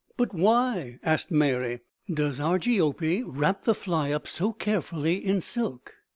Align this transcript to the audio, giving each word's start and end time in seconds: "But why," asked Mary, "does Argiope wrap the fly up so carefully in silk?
"But 0.17 0.33
why," 0.33 0.97
asked 1.03 1.29
Mary, 1.29 1.79
"does 2.11 2.39
Argiope 2.39 3.21
wrap 3.23 3.65
the 3.65 3.75
fly 3.75 4.11
up 4.11 4.25
so 4.25 4.51
carefully 4.51 5.17
in 5.23 5.41
silk? 5.41 5.93